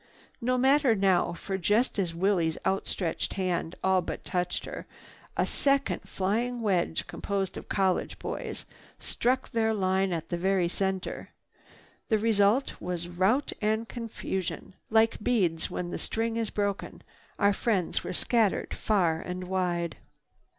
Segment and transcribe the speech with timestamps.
[0.41, 4.87] No matter now, for, just as Willie's outstretched hand all but touched her,
[5.37, 8.65] a second flying wedge composed of college boys
[8.97, 11.29] struck their line at the very center.
[12.09, 14.73] The result was rout and confusion.
[14.89, 17.03] Like beads when the string is broken,
[17.37, 19.97] our friends were scattered far and wide.